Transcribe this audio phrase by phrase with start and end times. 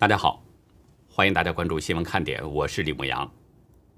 [0.00, 0.40] 大家好，
[1.10, 3.28] 欢迎大家关注新闻看点，我是李牧阳。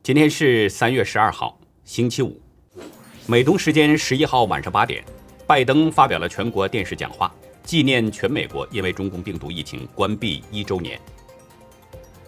[0.02, 2.40] 今天是三月十二号，星期五。
[3.26, 5.04] 美东时间十一号晚上八点，
[5.46, 7.30] 拜登发表了全国电视讲话，
[7.64, 10.98] 纪念全美国因为中共病毒疫情关闭一周年。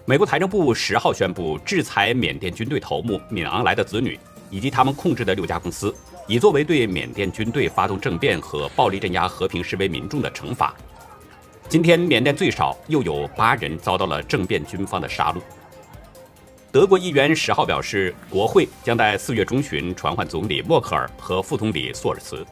[0.04, 4.20] 美国财政部十号宣布，制裁缅甸军队头目敏昂莱的子女
[4.50, 5.96] 以及他们控制的六家公司，
[6.28, 10.76] 以作为对缅甸军队发动政变和暴力镇压和平示威民众的惩罚。
[11.68, 15.40] 今天，缅甸最少又有八人遭到了政变军方的杀戮。
[16.70, 22.46] 德国议员十号表示，国会将在四月中旬传唤总理默克尔和副总理索尔茨，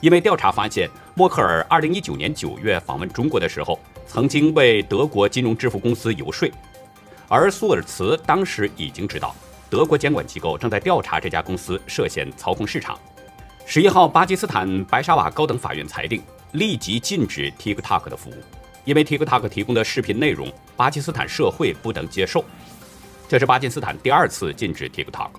[0.00, 6.50] 因为调查发现，默克尔二零一九年九月访问中国的时候，曾经为德国金融支付公司游说，
[7.28, 9.34] 而索尔茨当时已经知道
[9.70, 12.98] 德国监管机构正在调查这家公司涉嫌操控市场。
[13.64, 16.22] 十一号，巴基斯坦白沙瓦高等法院裁定。
[16.52, 18.34] 立即禁止 TikTok 的服务，
[18.84, 22.44] 因为 TikTok 提供的视频内容，巴基斯坦社会不能接受。
[23.28, 25.30] 这是巴基斯坦第二次禁止 TikTok。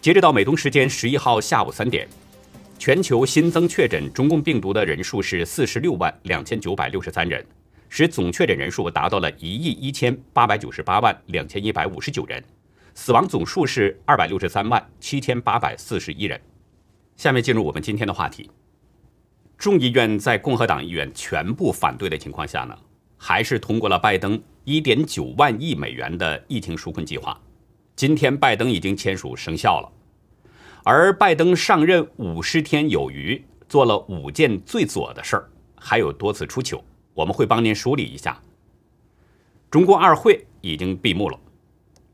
[0.00, 2.06] 截止到美东时间十一号下午三点，
[2.78, 7.42] 全球新增确诊中共病毒的人数是四十六万两千九百六十三人，
[7.88, 12.44] 使总确诊人数达到了一亿一千八百九十八万两千一百五十九人，
[12.94, 16.38] 死亡总数是二百六十三万七千八百四十一人。
[17.16, 18.50] 下面进入我们今天的话题。
[19.56, 22.76] 众议院在共和党议员全部反对的情况下呢，
[23.16, 27.40] 还是通过了拜登1.9万亿美元的疫情纾困计划。
[27.96, 29.88] 今天拜登已经签署生效了，
[30.82, 36.82] 而拜登上任五十天有余，做了五件最左的事儿，还有多次出糗。
[37.14, 38.38] 我们会帮您梳理一下。
[39.70, 41.38] 中共二会已经闭幕了，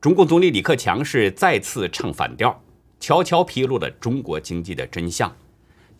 [0.00, 2.62] 中共总理李克强是再次唱反调，
[3.00, 5.34] 悄悄披露了中国经济的真相。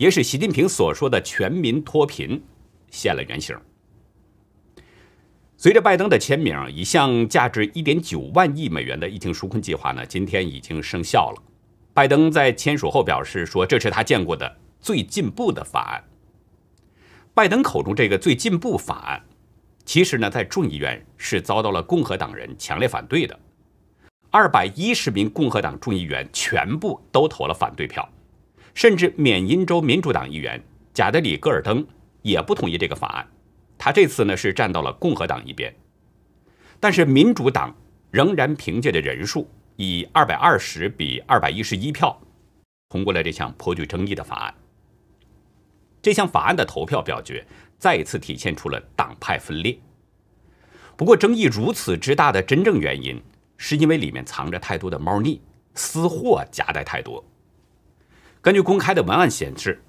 [0.01, 2.43] 也使习近平所说的全民脱贫
[2.91, 3.55] 现了原形。
[5.59, 11.43] 随着拜登的签名，一项价值一点九万亿美元的疫情纾困计划呢，今天已经生效了。
[11.93, 16.03] 拜登在签署后表示说，这是他见过的最进步的法案。
[17.35, 19.23] 拜登口中这个最进步法案，
[19.85, 23.39] 其实呢，在众议院是遭到了共和党人强烈反对的，
[24.31, 28.09] 二百一十名共和党众议员全部都投了反对票。
[28.81, 30.59] 甚至缅因州民主党议员
[30.95, 31.87] 贾德里·戈尔登
[32.23, 33.29] 也不同意这个法案，
[33.77, 35.71] 他这次呢是站到了共和党一边，
[36.81, 37.77] 但是民主党
[38.11, 39.47] 仍然凭借着人数，
[39.77, 42.19] 以二百二十比二百一十一票
[42.89, 44.55] 通过了这项颇具争议的法案。
[46.01, 49.79] 这项法案的投票表决再一次体现出了党派分裂。
[50.97, 53.23] 不过，争议如此之大的真正原因，
[53.59, 55.39] 是因为里面藏着太多的猫腻，
[55.75, 57.23] 私货夹带太多。
[58.43, 59.83] 根据公开的文案显示，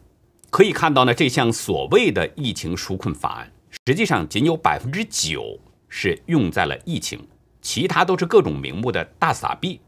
[0.50, 3.50] 可以看到呢，这项所谓的疫情纾困法案，
[3.88, 5.58] 实际上仅有百分之九
[5.88, 7.26] 是用在了疫情，
[7.62, 9.80] 其他都是各种名目的大撒币，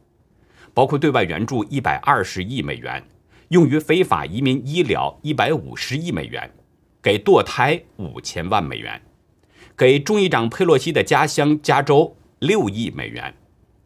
[0.73, 3.05] 包括对外援助一百二十亿美元，
[3.49, 6.49] 用于非法移民医疗一百五十亿美元，
[7.01, 9.01] 给堕胎五千万美元，
[9.75, 13.35] 给众议长佩洛西的家乡加州六亿美元，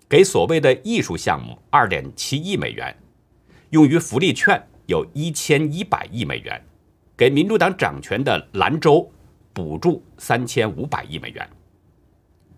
[0.07, 2.95] 给所谓的艺术项目二点七亿美元。
[3.71, 6.63] 用于福利券有一千一百亿美元，
[7.17, 9.11] 给民主党掌权的兰州
[9.53, 11.49] 补助三千五百亿美元。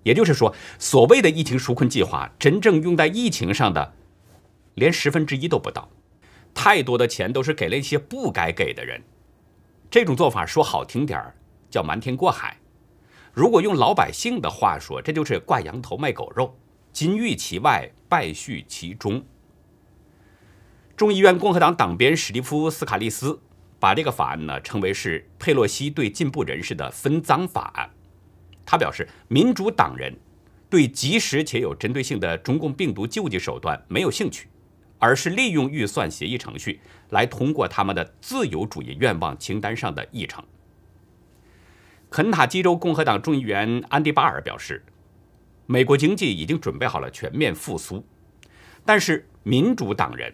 [0.04, 3.94] 也就是说，所谓的疫情纾困计划，真正用在疫情上的，
[4.76, 5.90] 连十分之一都不到。
[6.54, 9.02] 太多的钱都是给了一些不该给的人。
[9.90, 11.36] 这种做法说好听点儿
[11.70, 12.58] 叫瞒天过海，
[13.34, 16.56] 如果用老百姓的话说，这就是挂羊头卖狗肉，
[16.94, 19.24] 金玉其外，败絮其中。
[21.00, 23.40] 众议院共和党党鞭史蒂夫·斯卡利斯
[23.80, 27.90] 把这个法案呢称为是佩洛西对进步人士的分赃法案。
[28.66, 30.14] 他表示，民主党人
[30.70, 34.50] 对及时且有针对性的中共病毒救济手段没有兴趣，
[34.98, 36.82] 而是利用预算协议程序
[37.12, 40.44] 来通过他们的自由主义愿望清单上的议程。
[42.10, 44.84] 肯塔基州共和党众议员安迪·巴尔表示，
[45.66, 48.06] 美国经济已经准备好了全面复苏，
[48.84, 50.34] 但是民主党人。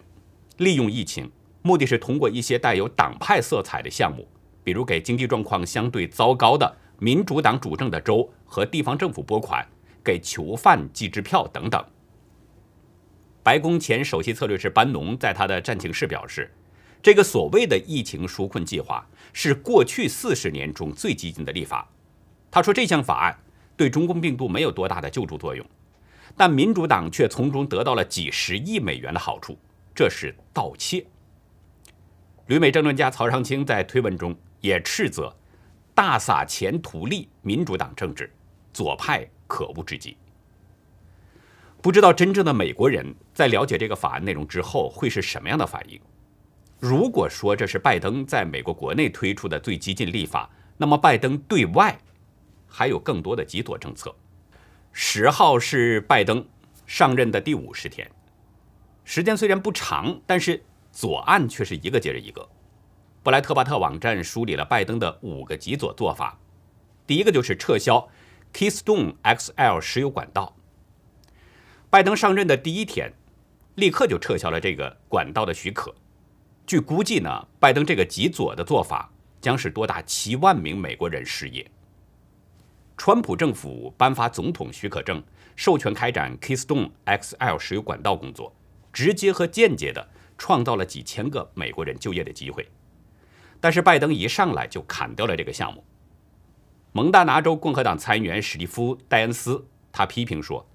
[0.58, 1.30] 利用疫情，
[1.62, 4.26] 目的是通过一些带有党派色彩的项目，
[4.64, 9.66] 比如给经济状况相对糟糕的民主党主政的州和地方政府拨款，
[10.02, 11.84] 给囚犯寄支票等等。
[13.42, 16.50] 白宫前首席策略师班农在他的战情室表示，
[17.02, 21.88] 这个所谓的疫情纾困计划是过去四十年中最激进的立法。
[22.50, 23.38] 他说，这项法案
[23.76, 25.64] 对中共病毒没有多大的救助作用，
[26.36, 29.56] 但民主党却从中得到了几十亿美元的好处。
[29.96, 31.04] 这是盗窃。
[32.48, 35.34] 旅美政论家曹长青在推文中也斥责
[35.94, 38.30] 大撒钱图利民主党政治，
[38.74, 40.14] 左派可恶至极。
[41.80, 45.98] 不知道真正的美国人在了解这个法案内容之后会是什么样的反应？
[46.78, 51.98] 如果说这是拜登在美国国内推出的最激进立法，那么拜登对外
[52.68, 54.14] 还有更多的极左政策。
[54.92, 56.46] 十号是拜登
[56.86, 58.10] 上任的第五十天，
[59.08, 60.60] 时间虽然不长，但是
[60.90, 62.46] 左岸却是一个接着一个。
[63.22, 66.36] 布莱特巴特网站梳理了拜登的五个极左做法，
[67.06, 68.08] 第一个就是撤销
[68.52, 70.56] Keystone XL 石油管道。
[71.88, 73.12] 拜登上任的第一天，
[73.76, 75.94] 立刻就撤销了这个管道的许可。
[76.66, 79.08] 据估计呢，拜登这个极左的做法
[79.40, 81.64] 将使多达七万名美国人失业。
[82.96, 85.22] 川普政府颁发总统许可证，
[85.54, 88.52] 授权开展 Keystone XL 石油管道工作，
[88.96, 90.08] 直接和间接的
[90.38, 92.66] 创造了几千个美国人就业的机会。
[93.60, 95.84] 但是拜登一上来就砍掉了这个项目。
[96.92, 99.62] 蒙大拿州共和党参议员史蒂夫·戴恩斯
[99.92, 100.66] 他批评说，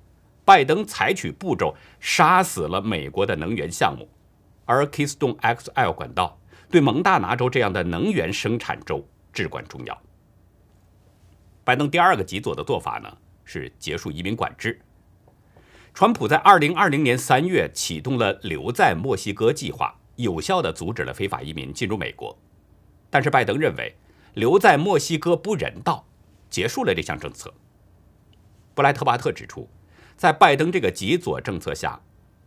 [0.46, 4.08] 拜登采取步骤杀死了美国的能源项目，
[4.66, 6.40] 而 Keystone XL 管道
[6.70, 9.04] 对蒙大拿州这样的能源生产州
[9.34, 10.00] 至关重要。
[11.64, 14.80] 拜登第二个极左的做法呢，是结束移民管制。
[15.94, 22.38] 川普在2020年3月启动了留在墨西哥计划，有效地阻止了非法移民进入美国。
[23.10, 23.96] 但是拜登认为
[24.34, 26.06] 留在墨西哥不人道，
[26.50, 27.54] 结束了这项政策。
[28.74, 29.68] 布莱特巴特指出，
[30.16, 32.00] 在拜登这个极左政策下，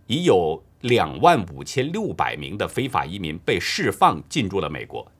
[0.06, 5.12] 已有两万五千六百名的非法移民被释放进入了美国，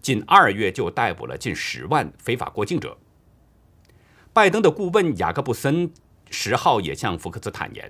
[0.00, 2.96] 仅二月就逮捕了近十万非法过境者。
[4.32, 5.92] 拜登的顾问雅各布森
[6.32, 7.88] 十号也向福克斯坦言，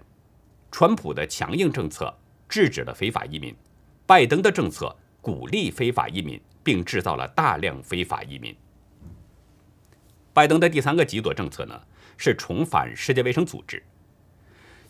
[0.71, 2.15] 川普的强硬政策
[2.47, 3.57] 制止了非法移民，
[4.05, 6.39] 拜登的政策鼓励非法移民。
[6.65, 8.55] 并制造了大量非法移民。
[10.33, 11.83] 拜登的第三个极左政策呢，
[12.17, 13.83] 是重返世界卫生组织。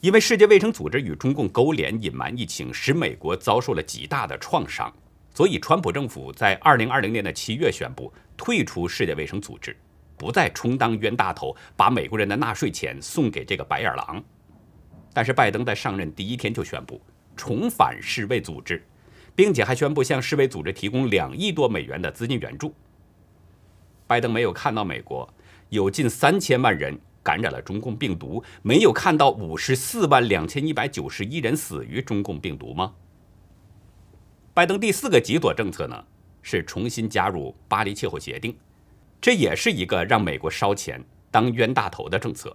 [0.01, 4.93] 因为世界卫生组织与中共勾连隐瞒疫情，使美国遭受了极大的创伤，
[5.35, 9.75] 所以川普政府在二零二零年的七月宣布退出世界卫生组织，
[10.17, 14.23] 不再充当冤大头，把美国人的纳税钱送给这个白眼狼。
[15.12, 17.00] 但是拜登在上任第一天就宣布
[17.37, 18.82] 重返世卫组织。
[19.35, 22.75] 并且还宣布向世卫组织提供两亿多美元的资金援助。
[24.06, 25.26] 拜登没有看到美国
[25.70, 32.94] 有近三千万人感染了中共病毒，没有看到五十四万两千一百九十一人死于中共病毒吗？
[34.53, 36.05] 拜登第四个极左政策呢，
[36.43, 38.55] 是重新加入巴黎气候协定，
[39.23, 42.55] 这也是一个让美国烧钱当冤大头的政策。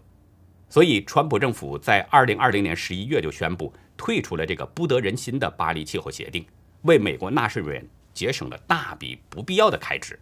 [0.69, 6.45] 所以，川普政府在二零二零年十一月就宣布退出了这个不得人心的巴黎气候协定。
[6.81, 10.19] 为美国纳税人节省了大笔不必要的开支，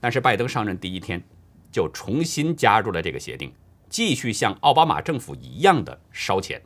[0.00, 1.22] 但是拜登上任第一天
[1.70, 3.52] 就重新加入了这个协定，
[3.88, 6.60] 继续像奥巴马政府一样的烧钱。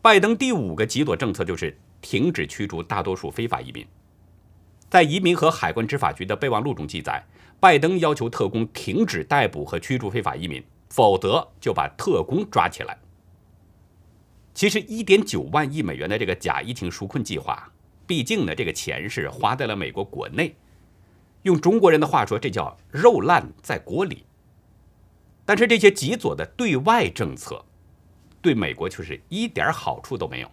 [0.00, 3.86] 拜登第五个极左政策就是停止驱逐大多数非法移民。
[4.90, 7.26] 在移民和海关执法局的备忘录中记载，
[7.60, 12.98] 拜登要求特工停止逮捕和驱逐非法移民，否则就把特工抓起来。
[14.54, 17.70] 其实，一点九万亿美元的这个假疫情纾困计划，
[18.06, 20.56] 毕竟呢，这个钱是花在了美国国内。
[21.42, 24.24] 用中国人的话说，这叫肉烂在锅里。
[25.44, 27.64] 但是这些极左的对外政策，
[28.42, 30.50] 对美国却是一点好处都没有。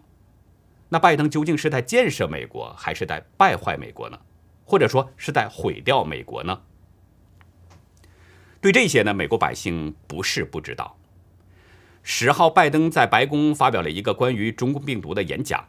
[0.89, 4.19] 那拜登究竟是在建设美国，还是在败坏美国呢？
[4.65, 6.61] 或者说是在毁掉美国呢？
[8.59, 10.97] 对这些呢，美国百姓不是不知道。
[12.01, 15.63] 十号，拜登在白宫发表了一个关于中共病毒的演讲，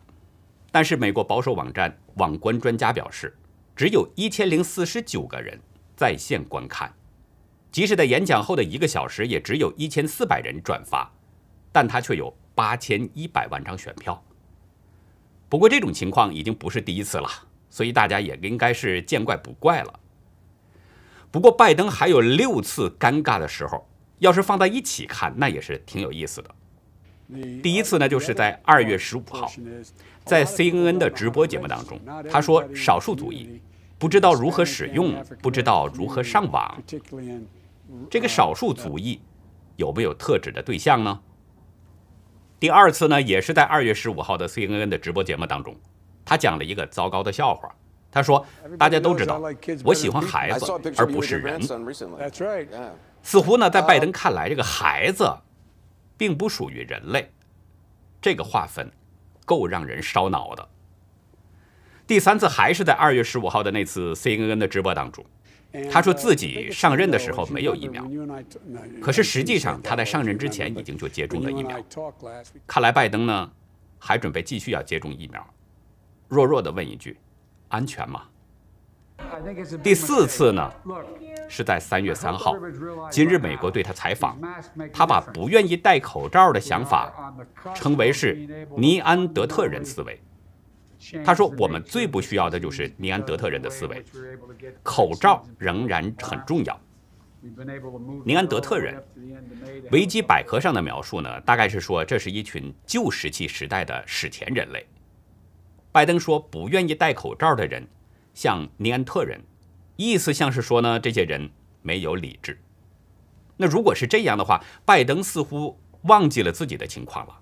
[0.70, 3.36] 但是美国保守网站网关专家表示，
[3.74, 5.60] 只有一千零四十九个人
[5.94, 6.94] 在线观看，
[7.70, 11.10] 即使在演讲后的一个小时，也只有一千四百人转发，
[11.72, 14.22] 但他却有八千一百万张选票。
[15.48, 17.28] 不过这种情况已经不是第一次了，
[17.76, 20.00] 所以大家也应该是见怪不怪了。
[21.30, 23.86] 不过拜登还有六次尴尬的时候。
[24.18, 26.50] 要是放在一起看，那也是挺有意思的。
[27.62, 29.52] 第一次呢，就是在二月十五号，
[30.24, 33.60] 在 CNN 的直播节目当中，他说少数族裔
[33.98, 36.82] 不知道如何使用，不知道如何上网。
[38.10, 39.20] 这个少数族裔
[39.76, 41.20] 有没有特指的对象呢？
[42.58, 45.76] 第二次呢，也是在二月十五号的 CNN 的直播节目当中，
[46.26, 47.74] 他讲了一个糟糕的笑话。
[48.10, 48.46] 他说
[48.78, 49.42] ：“大家都知道，
[49.84, 51.60] 我喜欢孩子，而不是人。”
[53.22, 55.30] 似乎呢，在拜登看来，这个孩子
[56.16, 57.30] 并不属于人类，
[58.22, 58.90] 这个划分
[59.44, 60.66] 够让人烧脑的。
[62.06, 65.22] 第三次还是在二月十五号的那次 CNN 的直播当中，
[65.90, 68.02] 他说自己上任的时候没有疫苗，
[69.02, 71.78] 可是实际上他在上任之前已经就接种了疫苗。
[72.66, 73.50] 看来拜登呢
[73.98, 75.46] 还准备继续要接种疫苗。
[76.28, 77.16] 弱弱的问一句：
[77.68, 78.22] 安全吗？
[79.82, 80.70] 第四次呢
[81.48, 82.54] 是在三月三号，
[83.10, 84.38] 今日美国对他采访，
[84.92, 87.34] 他把不愿意戴口罩的想法
[87.74, 90.20] 称为是尼安德特人思维。
[91.24, 94.04] 他说：“我们最不需要的就是尼安德特人的思维，
[94.82, 96.80] 口罩仍然很重要。”
[98.24, 99.02] 尼安德特人，
[99.92, 104.84] 维基百科上的描述呢，大概是说这是一群旧石器时代的史前人类。
[105.96, 107.88] 拜登说不愿意戴口罩的人
[108.34, 109.40] 像尼安特人，
[109.96, 111.48] 意思像是说呢，这些人
[111.80, 112.60] 没有理智。
[113.56, 117.40] 那如果是这样的话，拜登似乎忘记了自己的情况了。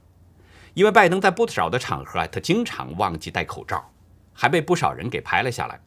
[0.74, 3.90] 因为拜登在不少的场合啊，他经常忘记戴口罩，
[4.32, 5.80] 还被不少人给拍了下来。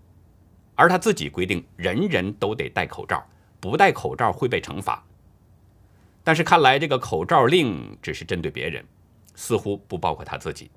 [0.76, 3.26] 而他自己规定，人人都得戴口罩，
[3.62, 5.02] 不戴口罩会被惩罚。
[6.22, 8.84] 但是看来这个口罩令只是针对别人，
[9.36, 10.70] 似乎不包括他自己。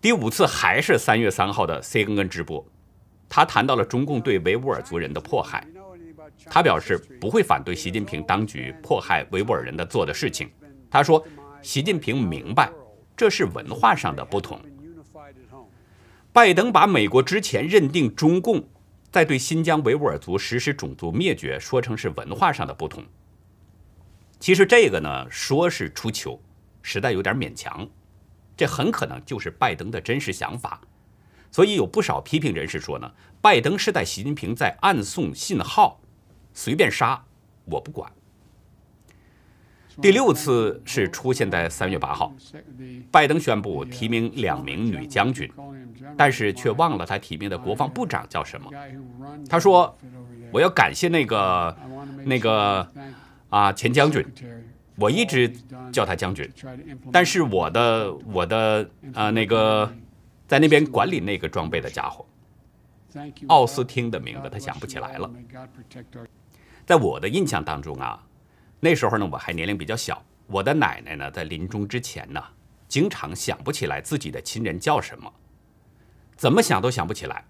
[0.00, 2.64] 第五次还是三月三号的 CNN 直播，
[3.28, 5.66] 他谈到了中共对维吾尔族人的迫害，
[6.46, 10.50] 他表示不会反对习近平当局迫害维吾尔人的做的事情。
[10.90, 11.24] 他说。
[11.60, 12.70] 习近平明白，
[13.16, 14.60] 这是文化上的不同。
[16.32, 18.64] 拜登把美国之前认定中共
[19.10, 23.04] 在对新疆维吾尔族实施种族灭绝说成是文化上的不同。
[24.38, 26.40] 其实这个呢，说是出糗，
[26.80, 27.86] 实在有点勉强。
[28.58, 30.78] 这很可能就是拜登的真实想法。
[31.50, 33.10] 所以有不少批评人士说呢，
[33.40, 35.98] 拜登是在习近平在暗送信号，
[36.52, 37.24] 随便杀
[37.64, 38.12] 我不管。
[40.00, 42.32] 第六次是出现在三月八号，
[43.10, 45.50] 拜登宣布提名两名女将军，
[46.16, 48.70] 但是却忘了他提名的国防部长叫什么。
[49.48, 49.98] 他说
[50.52, 51.76] ：“我要感谢那个
[52.24, 52.86] 那个
[53.48, 54.24] 啊前将军，
[54.98, 55.48] 我一直
[55.92, 56.50] 叫他将军，
[57.12, 59.90] 但是我的我的啊那个
[60.46, 62.26] 在那边管理那个装备的家伙，
[63.46, 65.30] 奥斯汀的名字他想不起来了。
[66.84, 68.24] 在我的印象当中啊。”
[68.80, 70.22] 那时候呢，我还年龄比较小。
[70.46, 72.40] 我的奶奶呢，在临终之前呢，
[72.86, 75.32] 经常想不起来自己的亲人叫什么，
[76.36, 77.44] 怎么想都想不起来。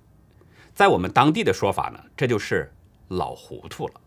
[0.73, 2.73] 在我们当地的说法呢，这就是
[3.09, 4.01] 老糊涂了。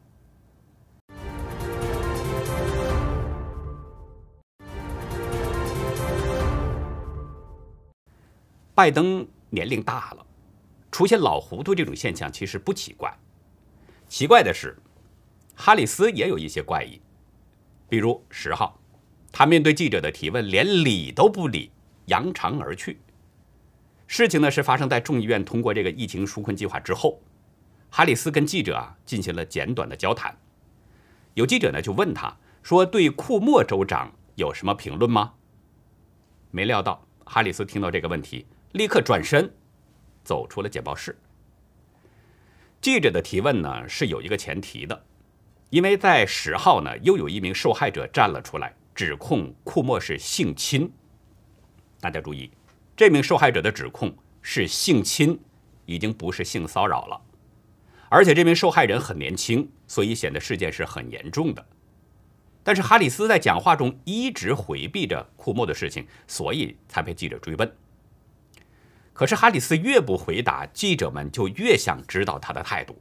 [8.73, 10.25] 拜登年龄大了，
[10.91, 13.13] 出现老糊涂这种现象其实不奇怪。
[14.07, 14.77] 奇怪的是，
[15.55, 16.99] 哈里斯也有一些怪异。
[17.89, 18.79] 比如十号，
[19.31, 21.71] 他面对记者的提问连理都不理，
[22.05, 22.99] 扬长而去。
[24.07, 27.21] 事情呢是发生在众议院通过这个疫情纾困计划之后，
[27.89, 30.37] 哈里斯跟记者啊进行了简短的交谈。
[31.33, 35.33] 有记者呢就问他说：“对库莫州长有什么评论吗？”
[36.51, 39.53] 没料到哈里斯听到这个问题，立刻转身
[40.23, 41.17] 走出了简报室。
[42.79, 45.05] 记者的提问呢是有一个前提的。
[45.69, 50.91] 因为在十号呢，又有一名受害者站了出来，指控库莫是性侵。
[52.01, 52.51] 大家注意，
[52.93, 55.39] 这名受害者的指控是性侵，
[55.85, 57.21] 已经不是性骚扰了。
[58.09, 61.65] 而且这名受害人很年轻，所以显得事件是很严重的。
[62.63, 67.73] 但是哈里斯在讲话中一直回避着库莫的事情，所以才被记者追问。
[69.21, 72.99] 可是哈里斯越不回答，记者们就越想知道他的态度。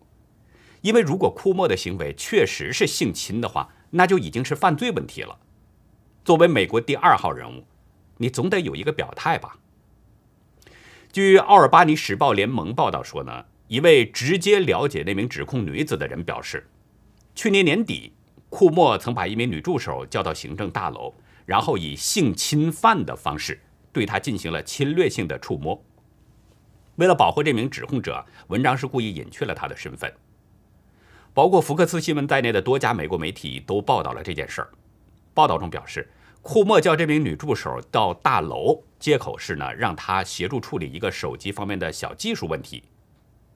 [0.83, 5.39] 因为如果库莫的行为确实是性侵的话，那就已经是犯罪问题了。
[6.23, 7.65] 作为美国第二号人物，
[8.19, 9.57] 你总得有一个表态吧？
[11.11, 16.69] 据奥尔巴尼时报联盟报道说呢，一位直接了解那名指控女子的人表示，
[17.35, 18.13] 去年年底，
[18.51, 21.15] 库莫曾把一名女助手叫到行政大楼，
[21.47, 23.59] 然后以性侵犯的方式
[23.91, 25.83] 对她进行了侵略性的触摸。
[27.01, 30.13] 为了保护这名指控者，文章是故意隐去了他的身份。
[31.33, 34.69] 包括福克斯新闻在内的多家美国媒体都报道了这件事儿。
[35.33, 36.07] 报道中表示，
[36.43, 42.85] 库莫叫这名女助手到大楼，借口是呢让她协助处理一个手机方面的小技术问题，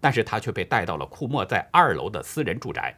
[0.00, 2.96] 但是她却被带到了库莫在二楼的私人住宅，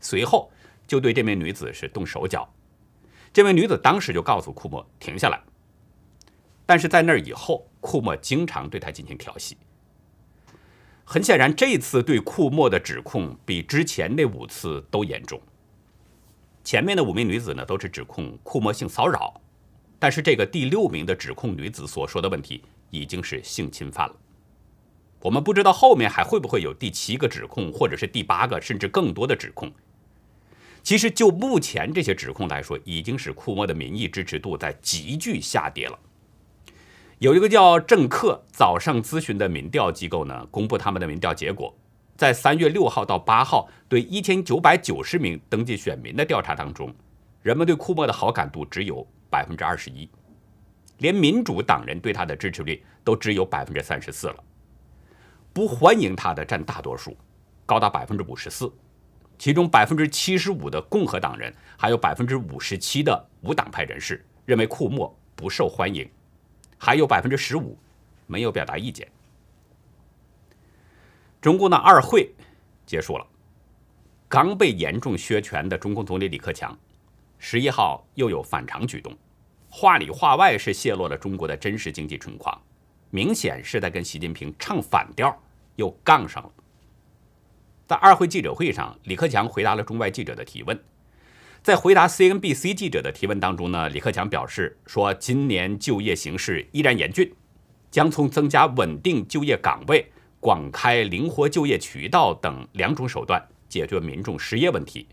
[0.00, 0.50] 随后
[0.86, 2.46] 就对这名女子是动手脚。
[3.32, 5.40] 这名女子当时就告诉库莫停下来，
[6.64, 9.56] 但是在那以后，库莫经常对他进行调戏。
[11.04, 15.40] 很显然，这次对库莫的指控比之前那五次都严重。
[16.64, 19.40] 前面的五名女子呢，都是指控库莫性骚扰，
[19.98, 24.16] 但是这个第六名的指控女子所说的问题已经是性侵犯了。
[25.20, 29.70] 我们不知道后面还会不会有第七个指控，或者是第八个，甚至更多的指控。
[30.82, 35.98] 其实就目前这些指控来说，已经使库莫的民意支持度在急剧下跌了。
[37.22, 41.72] 有一个叫政客早上咨询的民调机构呢，公布他们的民调结果，
[42.16, 46.92] 在三月六号到八号对一千九百九十名登记选民的调查当中，
[47.40, 50.10] 人们对库莫的好感度只有百分之二十一，
[50.98, 54.36] 连民主党人对他的支持率都只有百分之三十四了。
[55.52, 57.16] 不欢迎他的占大多数，
[57.64, 58.68] 高达百分之五十四，
[59.38, 66.04] 其中百分之七十五的共和党人，还有百分之五十七的无党派人士认为库莫不受欢迎，
[66.84, 67.78] 还有百分之十五
[68.26, 69.08] 没有表达意见。
[71.40, 72.28] 中共的二会
[72.84, 73.24] 结束了，
[74.28, 76.76] 刚被严重削权的中共总理李克强，
[77.38, 79.16] 十一号又有反常举动，
[79.70, 82.60] 话里话外是泄露了中国的真实经济状况。
[83.10, 85.40] 明显是在跟习近平唱反调，
[85.76, 86.50] 又杠上了。
[87.86, 90.76] 在二会记者会上，李克强回答了中外记者的提问。
[91.62, 97.32] 在回答 CNBC 记者的提问当中呢，李克强表示说，今年就业形势依然严峻，
[97.88, 105.06] 将从增加稳定就业岗位、广开灵活就业渠道等两种手段解决民众失业问题。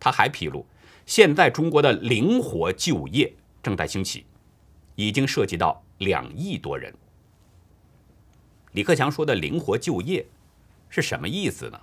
[0.00, 0.64] 他还披露，
[1.04, 4.24] 现在中国的灵活就业正在兴起，
[4.94, 6.94] 已经涉及到两亿多人。
[8.72, 10.26] 李克强说的“灵活就业”
[10.88, 11.78] 是什么意思呢？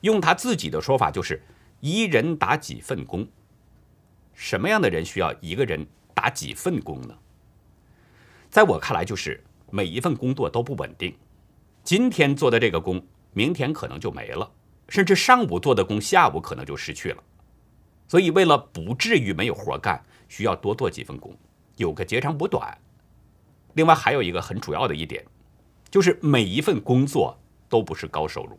[0.00, 1.40] 用他自己的说法，就是
[1.84, 3.28] 一人打几份工。
[4.32, 7.14] 什么样的人需要一个人打几份工呢？
[8.48, 11.14] 在我看来，就是每一份工作都不稳定。
[11.82, 14.50] 今天做的这个工，明天可能就没了，
[14.88, 17.22] 甚至上午做的工，下午可能就失去了。
[18.08, 21.36] 所以，为了不至于没有活干，需要多做几份工，
[21.76, 22.78] 有个截长补短。
[23.74, 25.22] 另外，还有一个很主要的一点。
[25.90, 27.38] 就是每一份工作
[27.68, 28.58] 都不是高收入，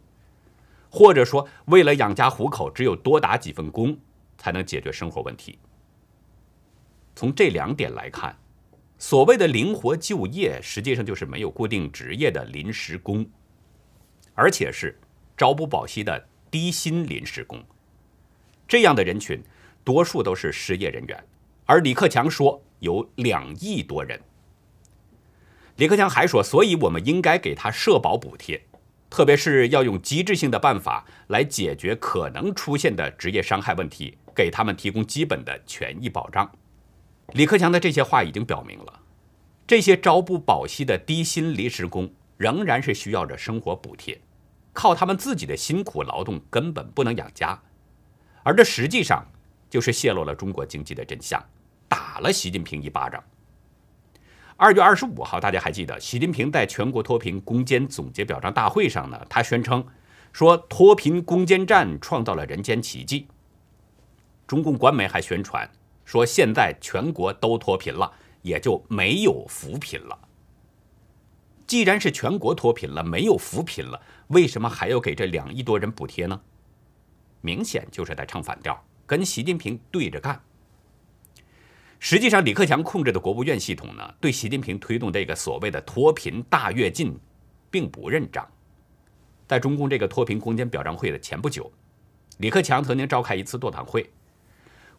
[0.96, 3.98] 或者说为了养家糊口，只有多打几份工
[4.38, 5.60] 才能解决生活问题。
[7.14, 8.34] 从这两点来看，
[8.98, 13.30] 所谓的灵活就业，实际上就是没有固定职业的临时工，
[14.36, 14.98] 而且是
[15.36, 17.62] 朝不保夕的低薪临时工。
[18.66, 19.44] 这样的人群，
[19.84, 21.26] 多数都是失业人员，
[21.66, 24.18] 而李克强说有两亿多人。
[25.76, 28.66] 李克强还说，所以我们应该给他社保补贴，
[29.16, 36.52] 特别是要用机制性的办法来解决可能出现的职业伤害问题，给他们提供基本的权益保障。
[37.32, 39.00] 李克强的这些话已经表明了，
[39.66, 44.20] 这些朝不保夕的低薪临时工仍然是需要着生活补贴，
[44.74, 47.58] 靠他们自己的辛苦劳动根本不能养家，
[48.44, 49.26] 而这实际上
[49.70, 51.42] 就是泄露了中国经济的真相，
[51.88, 53.24] 打了习近平一巴掌。
[54.58, 59.86] 二月二十五号，大家还记得，习近平在全国脱贫攻坚总结表彰大会上呢，他宣称
[60.32, 63.28] 说脱贫攻坚战创造了人间奇迹。
[64.48, 65.70] 中共官媒还宣传
[66.06, 68.10] 说，现在全国都脱贫了，
[68.44, 70.18] 也就没有扶贫了。
[71.68, 76.40] 既然是全国脱贫了，没有扶贫了，为什么还要给这两亿多人补贴呢？
[77.42, 80.42] 明显就是在唱反调，跟习近平对着干。
[82.08, 87.20] 实际上，李克强控制的国务院系统呢，对习近平推动这个所谓的脱贫大跃进，
[87.72, 88.48] 并不认账。
[89.48, 91.72] 在中共这个脱贫攻坚表彰会的前不久，
[92.38, 94.08] 李克强曾经召开一次座谈会。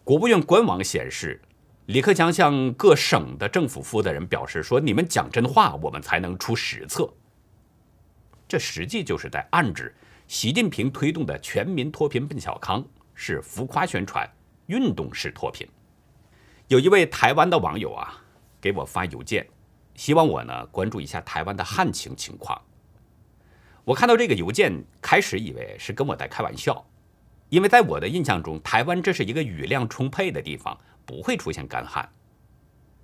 [0.02, 1.40] 国务院官网显示，
[1.84, 7.08] 李克强向各省的政府负责人表示说：“你们讲真话，我们才能出实策。”
[8.48, 9.94] 这实际就是在暗指，
[10.26, 14.28] 习近平推动的全民脱贫奔小康是浮夸宣传，
[14.66, 15.64] 运动式脱贫。
[16.68, 18.24] 有一位台湾的网友啊，
[18.60, 19.46] 给我发邮件，
[19.94, 22.60] 希望我呢关注一下台湾的旱情情况。
[23.84, 26.84] 我看到这个邮件，开始以为是跟我在开玩笑，
[27.50, 32.08] 因为在我的印象中，台湾这是一个雨量充沛的地方，不会出现干旱。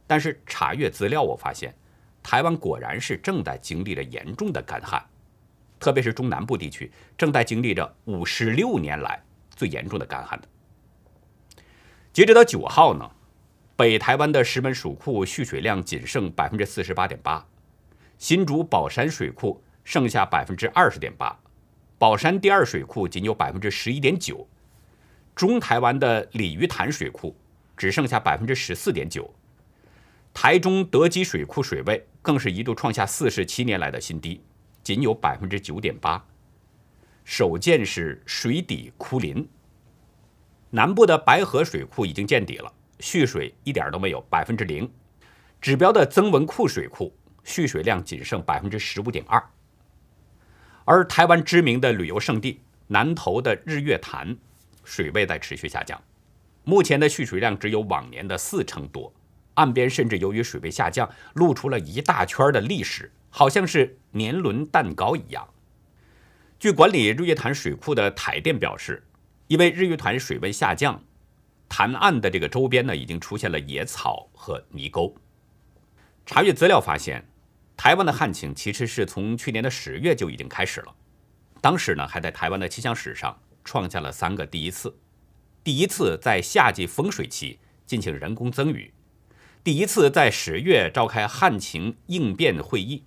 [0.09, 1.73] 但是查阅资料，我发现
[2.21, 5.01] 台湾果然是正在经历着严重的干旱，
[5.79, 9.23] 特别是中南部地区正在经历着五十六年来
[9.55, 10.49] 最严重的干旱的。
[12.13, 13.09] 截止到九号呢。
[13.75, 17.45] 北台湾的石门水库蓄水量仅剩百分之四十八点八，
[18.19, 21.37] 新竹宝山水库剩下百分之二十点八，
[21.99, 24.47] 宝山第二水库仅有百分之十一点九，
[25.35, 27.35] 中台湾的鲤鱼潭水库
[27.77, 29.35] 只剩下百分之十四点九，
[30.35, 34.43] 台中德基水库水位更是一度创下四十七年来的新低，
[34.83, 36.23] 仅有百分之九点八，
[37.25, 39.49] 首见是水底枯林。
[40.71, 42.73] 南部的白河水库已经见底了。
[43.03, 44.89] 蓄水一点都没有，百分之零。
[45.61, 47.13] 指标的曾文库水库
[47.43, 49.43] 蓄水量仅剩百分之十五点二，
[50.85, 54.37] 而台湾知名的旅游胜地南投的日月潭，
[54.85, 56.01] 水位在持续下降，
[56.63, 59.13] 目前的蓄水量只有往年的四成多，
[59.55, 65.49] 岸边甚至由于水位下降，露出了一大圈的历史，好像是年轮蛋糕一样。
[66.61, 69.05] 据管理日月潭水库的台电表示，
[69.49, 71.03] 因为日月潭水位下降，
[71.75, 75.15] 潭岸的这个周边呢已经出现了野草和泥沟。
[76.27, 77.27] 查阅资料发现。
[77.75, 80.95] 台湾的旱情其实是从去年的十月就已经开始了，
[81.61, 84.95] 当时呢还在台湾的气象史上创下了三个第一次：
[85.65, 88.93] 第一次在夏季丰水期进行人工增雨；
[89.65, 93.03] 第一次在十月召开旱情应变会议；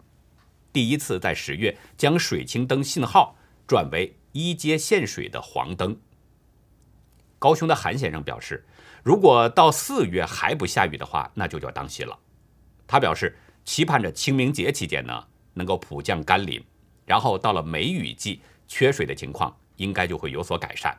[0.73, 5.97] 第一次在十月将水情灯信号转为一阶限水的黄灯。
[7.45, 8.65] 高雄的韩先生表示，
[9.03, 12.17] 如果到四月还不下雨的话，那就要当心了。
[12.87, 13.37] 他表示。
[13.65, 16.63] 期盼着清明节期间呢，能够普降甘霖，
[17.03, 20.95] 然后到了梅雨季，缺水的情况应该就会有所改善。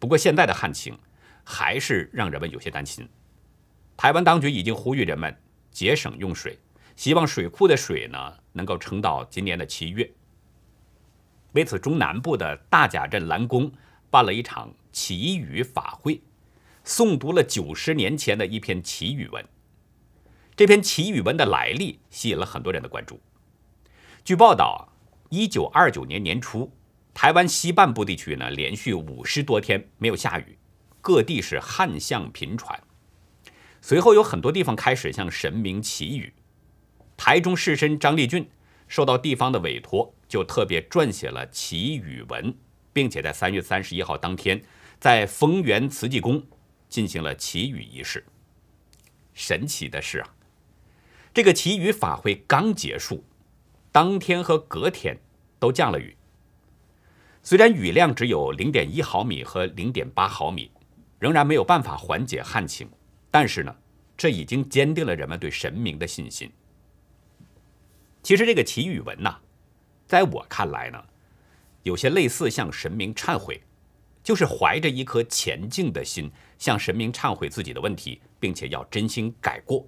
[0.00, 0.98] 不过现在的旱情
[1.44, 3.08] 还是让人们有些担心。
[3.96, 5.32] 台湾当局已经呼吁人们
[5.70, 6.58] 节省用水，
[6.96, 8.18] 希望水库的水呢
[8.52, 10.12] 能够撑到今年的七月。
[11.52, 13.70] 为此，中南部的大甲镇蓝宫
[14.10, 16.22] 办了一场祈雨法会，
[16.82, 19.44] 诵读了九十年前的一篇祈雨文。
[20.56, 23.20] 这篇祈雨文的来历吸引了很多人的关注。
[24.24, 24.90] 据报道，
[25.28, 26.72] 一九二九年年初，
[27.12, 30.56] 台湾西半部地区呢连续五十多天没有下雨，
[31.02, 32.82] 各地是旱象频传。
[33.82, 36.32] 随后有很多地方开始向神明祈雨。
[37.18, 38.48] 台中士绅张立俊
[38.88, 42.56] 受到地方的委托，就特别撰写了祈雨文，
[42.94, 44.62] 并且在三月三十一号当天，
[44.98, 46.42] 在丰源慈济宫
[46.88, 48.24] 进行了祈雨仪式。
[49.34, 50.34] 神奇的是啊！
[51.34, 53.22] 这个祈雨法会刚结束，
[53.92, 55.18] 当天和隔天
[55.58, 56.16] 都降了雨。
[57.42, 60.70] 虽然雨量只有零点一毫米和零点八毫米，
[61.18, 62.88] 仍然没有办法缓解旱情，
[63.30, 63.76] 但是呢，
[64.16, 66.50] 这已经坚定了人们对神明的信心。
[68.22, 69.38] 其实这个祈雨文呐，
[70.06, 71.04] 在我看来呢，
[71.82, 73.62] 有些类似向神明忏悔，
[74.26, 79.86] 就是怀着一颗虔敬的心向神明忏悔自己的问题，并且要真心改过。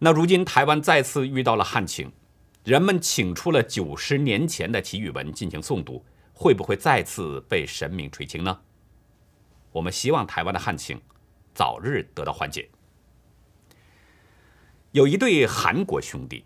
[0.00, 2.10] 那如今台湾再次遇到了旱情，
[2.64, 8.58] 人们请出了九十年前的祈雨文进行诵读，会不会再次被神明垂青呢？
[9.70, 11.00] 我们希望台湾的旱情
[11.54, 12.68] 早日得到缓解。
[14.90, 16.44] 有一对韩国兄弟，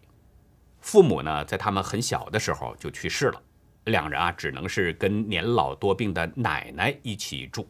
[0.83, 3.43] 父母呢在他们很小的时候就去世了，
[3.85, 7.69] 两人啊只能是跟年老多病的奶奶一起住。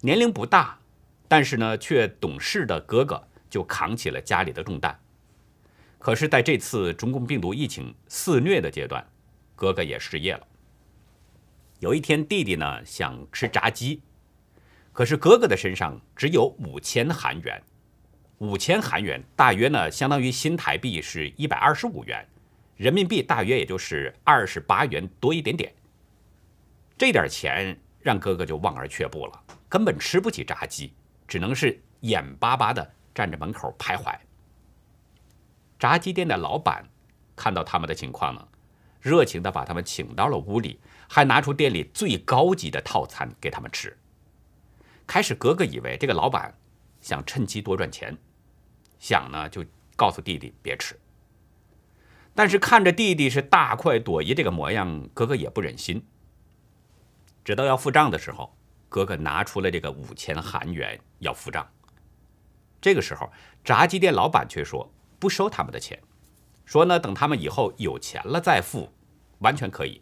[0.00, 0.78] 年龄不大，
[1.26, 3.22] 但是呢却懂事的哥哥。
[3.50, 4.94] 就扛起了家里的重担，
[5.98, 9.02] 可是，在这次中共病毒疫情肆虐的阶段，
[9.56, 10.46] 哥哥也失业了。
[11.80, 14.02] 有一天，弟弟呢想吃炸鸡，
[14.92, 17.62] 可是哥哥的身上只有五千韩元，
[18.36, 22.28] 五千韩元大约呢相当于新台币是一百二十五元，
[22.78, 25.70] 人民币大约也就是二十八元多一点点。
[26.96, 30.94] 这点钱让哥哥就望而却步了，根本吃不起炸鸡，
[31.26, 32.94] 只能是眼巴巴的。
[33.14, 34.16] 站着门口徘徊。
[35.76, 36.88] 炸鸡店的老板
[37.34, 38.48] 看到他们的情况呢，
[39.00, 43.98] 热情地把他们请到了屋里，还拿出店里最高级的套餐给他们吃。
[45.04, 46.56] 开始，哥哥以为这个老板
[47.00, 48.16] 想趁机多赚钱，
[49.00, 49.64] 想呢就
[49.96, 50.96] 告诉弟弟别吃。
[52.38, 56.06] 但是看着弟弟是大快朵颐这个模样，哥哥也不忍心。
[57.44, 58.56] 直到要付账的时候，
[58.88, 61.68] 哥哥拿出了这个五千韩元要付账。
[62.80, 63.28] 这个时候，
[63.64, 66.00] 炸鸡店老板却说不收他们的钱，
[66.64, 68.92] 说呢等他们以后有钱了再付，
[69.40, 70.00] 完全可以，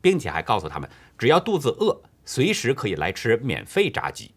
[0.00, 4.32] 并且还告诉他们，只要肚子饿，随时可以来吃免费炸鸡。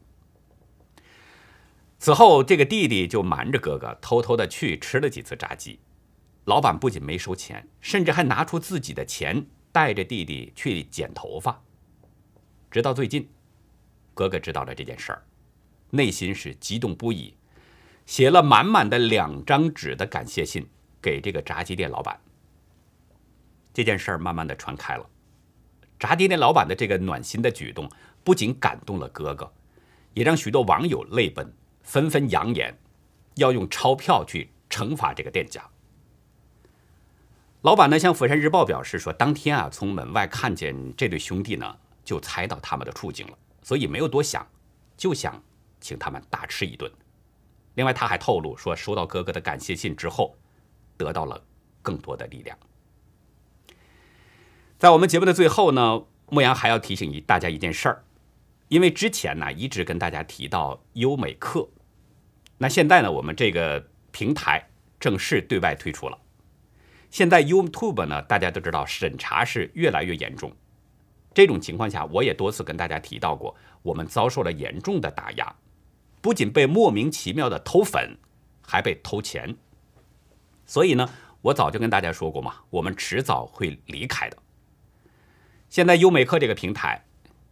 [2.00, 5.80] 此后，这个弟弟就瞒着哥哥，偷偷的去吃了几次炸鸡。
[6.48, 11.62] 老板不仅没收钱，甚至还拿出自己的钱带着弟弟去剪头发。
[12.72, 13.28] 直到最近，
[14.14, 15.22] 哥哥知道了这件事儿，
[15.90, 17.36] 内心是激动不已。
[18.06, 20.66] 写了满满的两张纸的感谢信
[21.02, 22.18] 给这个炸鸡店老板。
[23.74, 25.06] 这件事儿慢慢的传开了，
[26.00, 27.92] 炸鸡店老板的这个暖心的举动
[28.24, 29.52] 不仅感动了哥哥，
[30.14, 32.74] 也让许多网友泪奔，纷纷扬言
[33.36, 35.62] 要用钞票去惩罚这个店家。
[37.62, 44.48] 老板呢向《佛山日报》表示说，当天啊从门外看见这对兄弟呢，就猜到他们的处境了，所以没有多想，
[44.96, 45.44] 就想
[45.82, 46.90] 请他们大吃一顿。
[47.74, 50.38] 另外，他还透露说，收到哥哥的感谢信之后，
[50.98, 51.44] 得到了
[51.82, 52.58] 更多的力量。
[54.78, 58.04] 在我们节目的最后呢，牧羊还要提醒一大家一件事儿，
[58.68, 61.68] 因为之前呢一直跟大家提到优美客，
[62.60, 66.18] 那现在呢我们这个平台正式对外推出了。
[67.18, 70.52] 现在 YouTube 呢大家都知道审查是越来越严重，
[71.34, 75.56] 这种情况下我也多次跟大家提到过，我们遭受了严重的打压，
[76.22, 78.16] 不仅被莫名其妙的偷粉，
[78.62, 79.58] 还被偷钱。
[80.68, 81.10] 所以呢，
[81.42, 84.38] 我早就跟大家说过嘛，我们迟早会离开的。
[85.70, 87.04] 现在优美客这个平台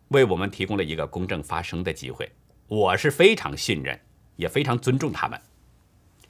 [0.10, 2.32] 为我们提供了一个公正发声的机会，
[2.68, 4.00] 我是非常信任，
[4.36, 5.42] 也非常尊重他们。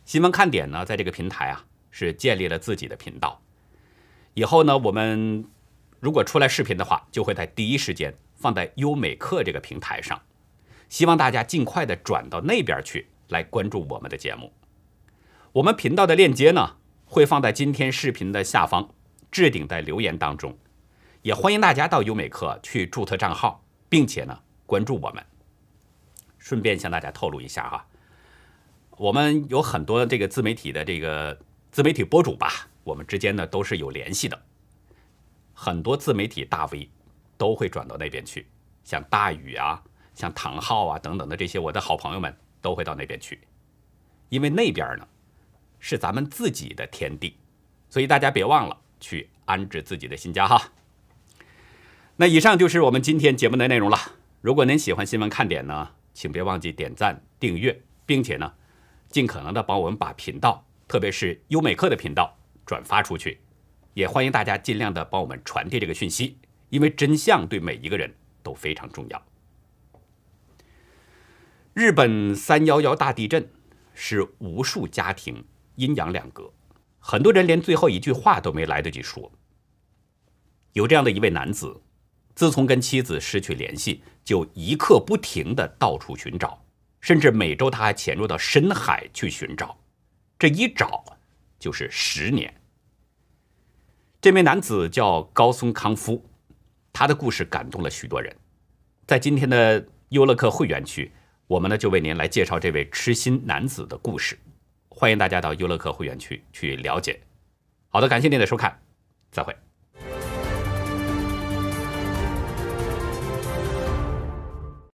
[0.05, 1.65] 新闻看点呢，在这个平台啊
[1.97, 3.41] 是建立了自己的频道，
[4.33, 5.45] 以后呢，我们
[6.01, 10.21] 如果出来视频的话，就会在第一时间放在优美课这个平台上，
[10.89, 14.51] 希望大家尽快的转到那边去来关注我们的节目。
[15.53, 18.89] 我们频道的链接呢，会放在今天视频的下方
[19.31, 20.57] 置顶在留言当中。
[21.21, 25.23] 也欢迎大家到优美课去注册账号，并且呢关注我们。
[26.37, 27.87] 顺便向大家透露一下哈，
[28.97, 31.39] 我们有很多这个自媒体的这个
[31.75, 34.41] 自媒体博主吧，我们之间呢都是有联系的。
[35.53, 36.89] 很多自媒体大 V
[37.37, 38.47] 都会转到那边去，
[38.85, 39.83] 像大宇啊、
[40.13, 43.41] 像唐昊啊等等的这些我的好朋友们都会到那边去，
[44.29, 45.05] 因为那边呢
[45.77, 47.35] 是咱们自己的天地，
[47.89, 50.71] 所以大家别忘了去安置自己的新家哈。
[52.15, 53.97] 那以上就是我们今天节目的内容了。
[54.39, 58.53] 如果您喜欢新闻看点呢，请别忘记点赞、订阅，并且呢，
[59.09, 63.39] 尽可能的帮我们把频道，特别是优美课的频道转发出去。
[63.93, 66.37] 也欢迎大家尽量的帮我们传递这个讯息，
[66.69, 69.25] 因为真相对每一个人都非常重要。
[71.73, 73.49] 日本三幺幺大地震
[73.93, 75.43] 是无数家庭
[75.75, 76.51] 阴阳两隔，
[76.99, 79.31] 很多人连最后一句话都没来得及说。
[80.73, 81.81] 有这样的一位男子。
[82.35, 86.65] 自从跟妻子失去联系，就一刻不停的到处寻找，
[86.99, 89.77] 甚至每周他还潜入到深海去寻找，
[90.37, 91.03] 这一找
[91.57, 92.53] 就是十年。
[94.21, 96.23] 这名男子叫高松康夫，
[96.91, 98.35] 他的故事感动了许多人。
[99.07, 101.11] 在今天的优乐客会员区，
[101.47, 104.37] 我们呢就为您来介绍这位痴心男子的故事，
[104.89, 107.21] 欢迎大家到优乐客会员区去了解。
[107.89, 108.81] 好的，感谢您的收看，
[109.31, 109.55] 再会。